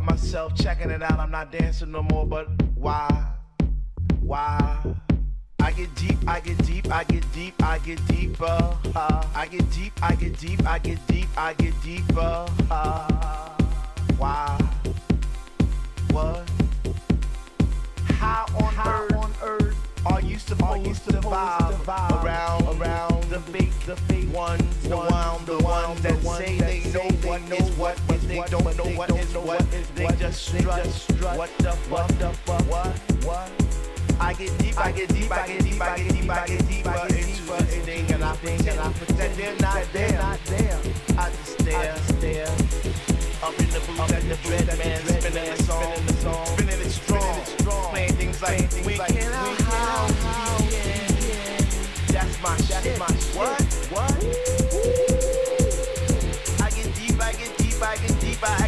by 0.00 0.12
myself, 0.12 0.54
checking 0.54 0.90
it 0.90 1.02
out. 1.02 1.18
I'm 1.18 1.30
not 1.30 1.50
dancing 1.50 1.90
no 1.90 2.02
more, 2.02 2.26
but 2.26 2.48
what. 30.04 30.18
They 30.18 30.24
just 30.24 30.42
strut. 30.42 31.38
What 31.38 31.50
the 31.58 31.72
fuck? 31.72 31.90
What 31.90 32.18
the 32.18 32.30
fuck? 32.44 32.62
What? 32.70 33.24
What? 33.24 33.66
I 34.18 34.32
get 34.32 34.56
deep, 34.58 34.78
I 34.78 34.92
get 34.92 35.08
deep, 35.10 35.30
I 35.30 35.46
get 35.46 35.62
deep, 35.62 35.80
I 35.80 35.96
get 35.96 36.12
deep, 36.12 36.30
I 36.30 36.46
get 36.46 36.68
deeper 36.68 37.06
into 37.06 37.16
this 37.16 37.84
thing, 37.84 38.10
and 38.12 38.24
I 38.24 38.34
think 38.36 38.66
and 38.66 38.80
I 38.80 38.92
pretend 38.92 39.34
they're 39.36 39.56
not 39.56 39.92
there. 39.92 40.20
I 41.18 41.30
just 41.30 41.60
stare, 41.60 41.96
stare. 41.96 42.46
Up 43.42 43.58
in 43.58 43.68
the 43.68 43.80
booth 43.86 44.12
at 44.12 44.22
the 44.22 44.36
dread 44.42 44.66
man, 44.78 45.00
spinning 45.20 45.56
the 45.56 45.62
song, 45.64 46.46
spinning 46.46 46.80
it 46.80 46.90
strong, 46.90 47.90
playing 47.90 48.12
things 48.14 48.40
like 48.42 48.70
we 48.86 48.94
can 48.94 49.32
how, 49.32 50.08
how, 50.22 50.58
yeah, 50.70 51.58
That's 52.08 52.42
my, 52.42 52.56
that's 52.56 52.98
my 52.98 53.06
what, 53.38 53.62
what? 53.90 54.45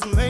just 0.00 0.14
a 0.14 0.27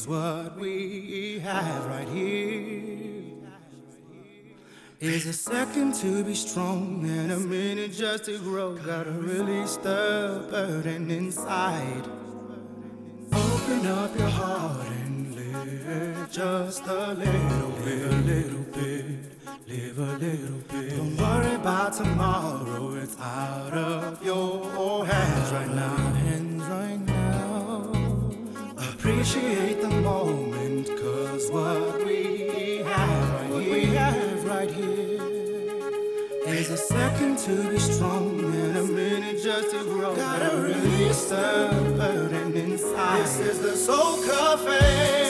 cause 0.00 0.08
what 0.08 0.58
we 0.58 1.40
have 1.40 1.86
right 1.86 2.08
here 2.08 3.22
is 5.00 5.26
a 5.26 5.32
second 5.32 5.94
to 5.94 6.24
be 6.24 6.34
strong 6.34 7.04
and 7.06 7.32
a 7.32 7.38
minute 7.38 7.92
just 7.92 8.24
to 8.24 8.38
grow. 8.38 8.76
Gotta 8.76 9.12
release 9.12 9.76
the 9.76 10.46
burden 10.50 11.10
inside. 11.10 12.04
Open 13.32 13.86
up 13.86 14.16
your 14.18 14.28
heart 14.28 14.86
and 14.86 15.34
live 15.34 16.30
just 16.30 16.86
a 16.86 17.12
little 17.12 17.70
bit, 17.84 18.12
a 18.12 18.16
little 18.16 18.64
bit, 18.72 19.04
live 19.66 19.98
a 19.98 20.18
little 20.18 20.60
bit. 20.68 20.96
Don't 20.96 21.16
worry 21.16 21.54
about 21.54 21.92
tomorrow, 21.94 22.94
it's 22.94 23.18
out 23.18 23.72
of 23.74 24.24
your 24.24 25.06
hands 25.06 25.52
right 25.52 25.74
now, 25.74 25.96
hands 25.96 26.62
right 26.64 27.00
now. 27.00 27.49
Appreciate 29.00 29.80
the 29.80 29.88
moment, 29.88 30.86
cause 31.00 31.50
what 31.50 32.04
we 32.04 32.82
have 32.84 33.32
right 33.32 33.62
here, 33.62 33.72
we 33.72 33.84
have 33.86 34.44
right 34.44 34.70
here 34.70 35.20
is 36.46 36.68
a 36.68 36.76
second 36.76 37.38
to 37.38 37.70
be 37.70 37.78
strong 37.78 38.38
and 38.40 38.76
a 38.76 38.84
minute 38.84 39.42
just 39.42 39.70
to 39.70 39.84
grow. 39.84 40.14
Gotta 40.14 40.54
release 40.60 41.30
the 41.30 41.94
burden 41.96 42.54
inside. 42.54 43.22
This 43.22 43.40
is 43.40 43.60
the 43.60 43.74
Soul 43.74 44.22
Cafe. 44.22 45.29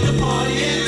the 0.00 0.18
party 0.18 0.81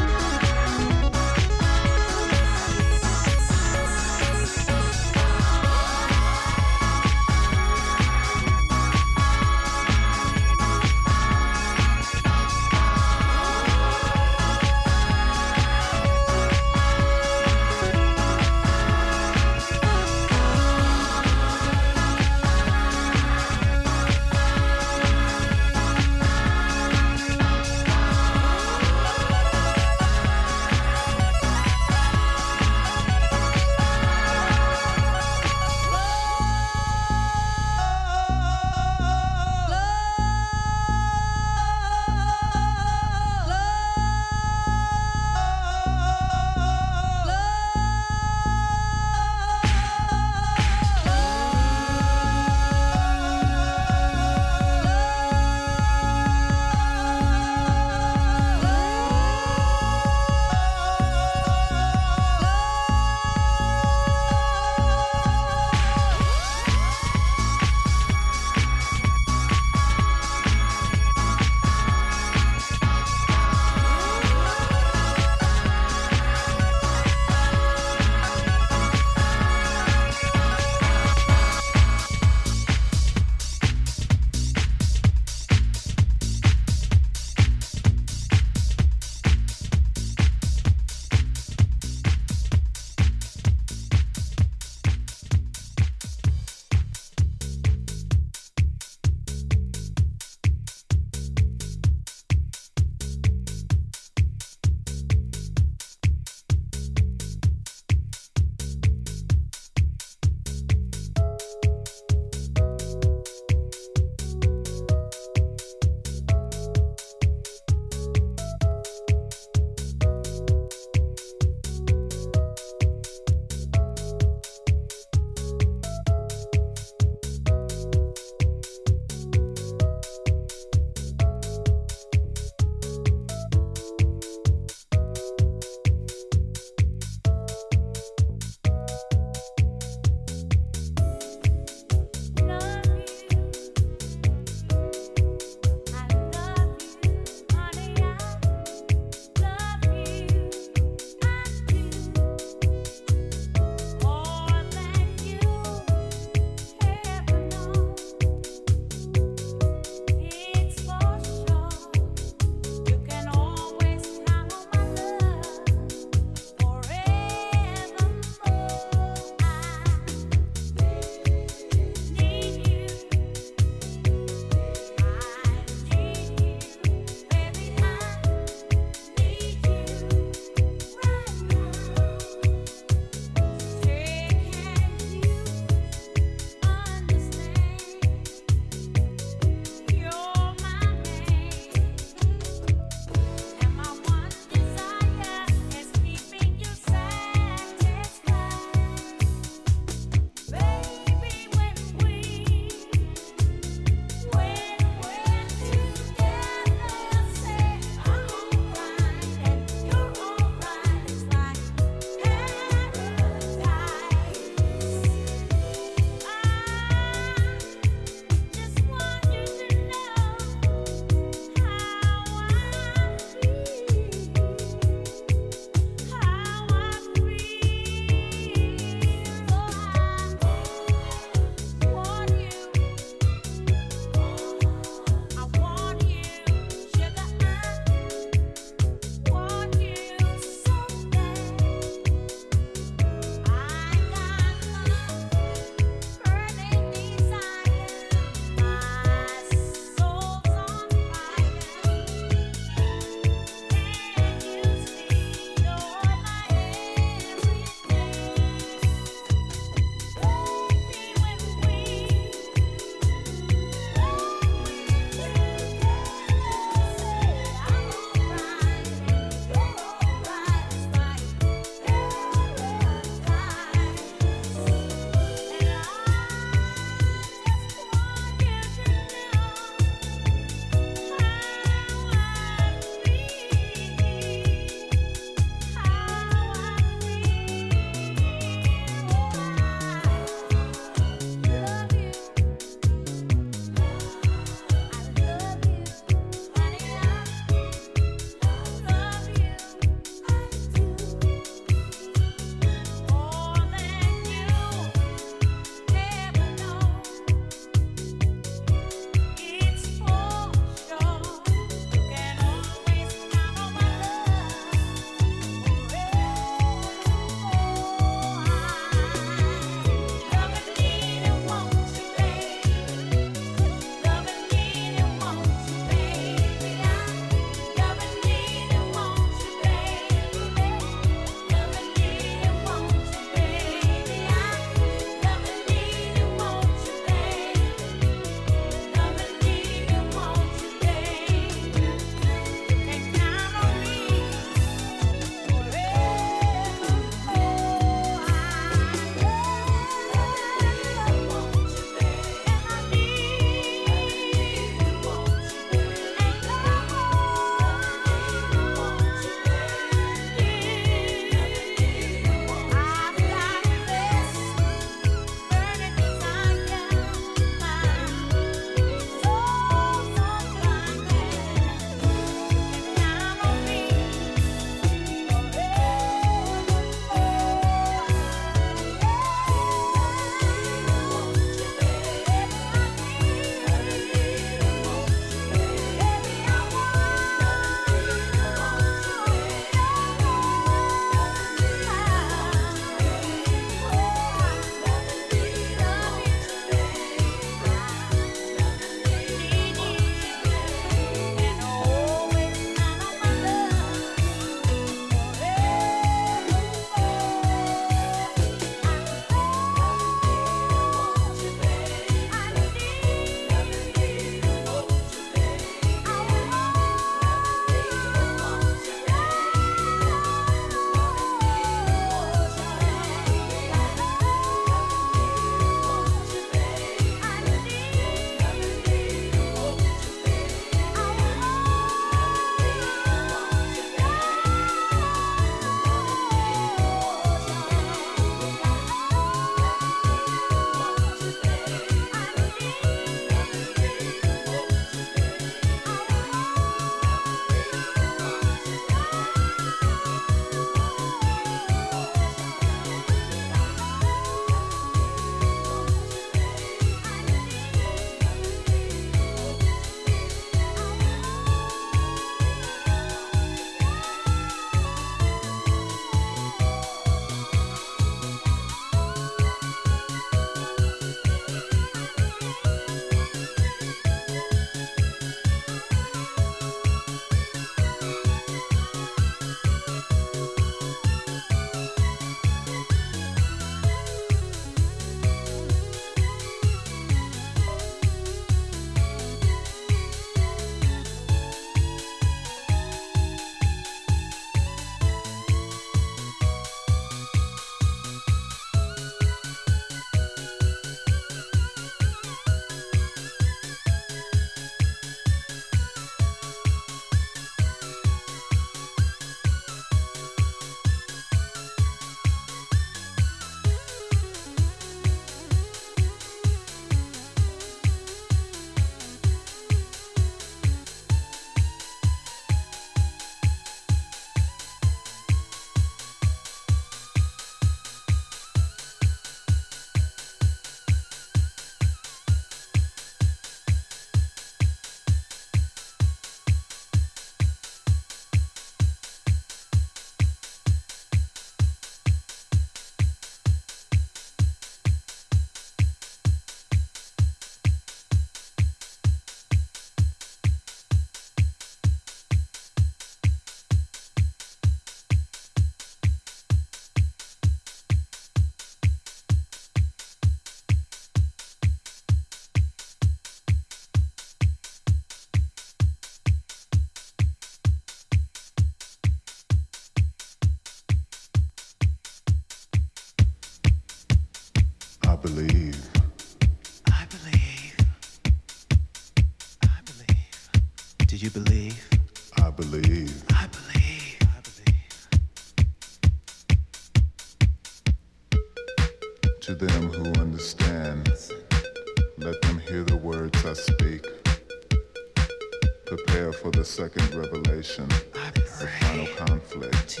second 596.72 597.14
revelation, 597.14 597.86
the 598.14 598.66
final 598.80 599.06
conflict 599.14 600.00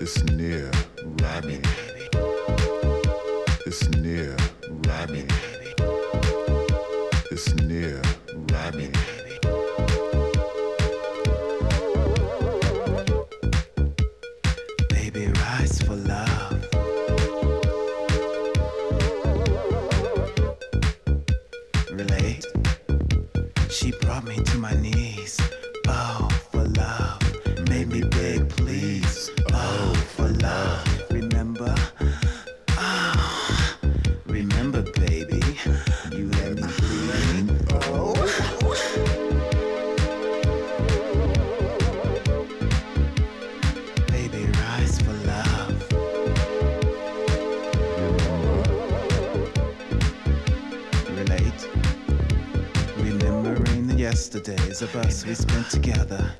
is 0.00 0.22
near, 0.24 0.70
Rodney. 1.20 1.60
Of 54.82 54.96
us 54.96 55.26
we 55.26 55.34
spent 55.34 55.68
together. 55.68 56.39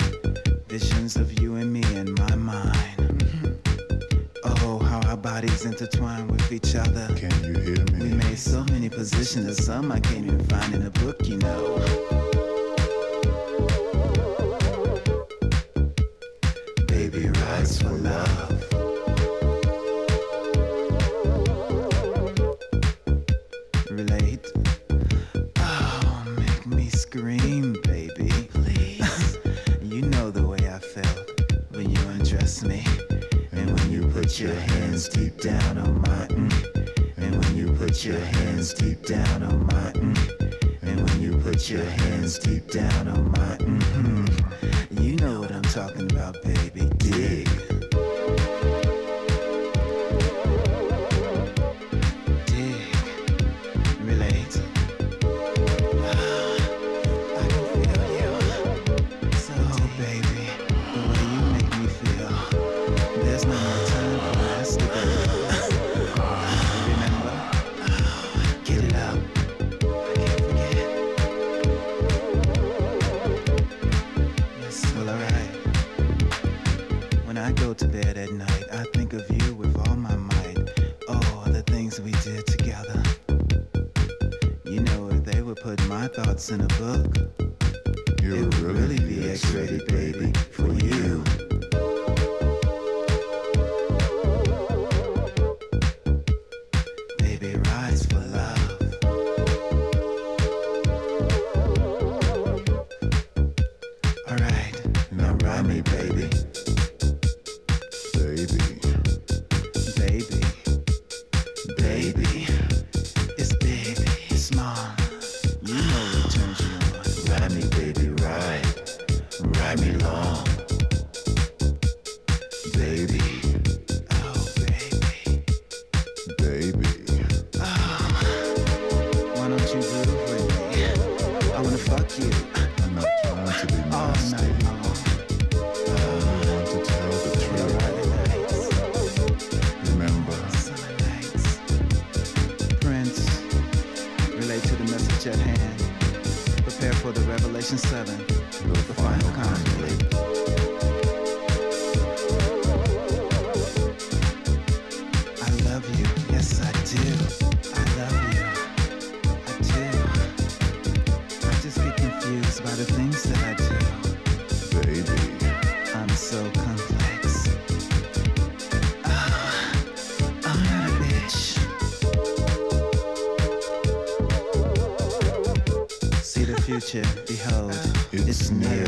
behold, 176.93 177.73
it's, 178.11 178.51
near. 178.51 178.85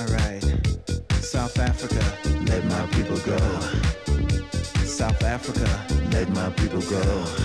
All 0.00 0.06
right, 0.06 0.42
South 1.20 1.58
Africa, 1.58 2.02
let 2.46 2.64
my 2.64 2.86
people 2.86 3.18
go. 3.18 3.36
South 4.86 5.22
Africa, 5.24 5.68
let 6.10 6.30
my 6.30 6.48
people 6.50 6.80
go. 6.80 7.43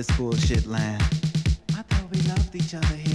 this 0.00 0.16
bullshit 0.16 0.66
land. 0.66 1.02
I 1.76 1.82
thought 1.82 2.10
we 2.10 2.20
loved 2.22 2.56
each 2.56 2.74
other 2.74 2.96
here. 2.96 3.09